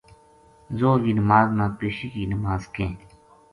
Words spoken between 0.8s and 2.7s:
کی نماز نا پیشی کہ نماز